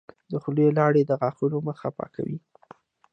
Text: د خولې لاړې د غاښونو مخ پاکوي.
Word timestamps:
د 0.31 0.33
خولې 0.43 0.67
لاړې 0.77 1.01
د 1.05 1.11
غاښونو 1.21 1.57
مخ 1.67 1.81
پاکوي. 1.97 2.37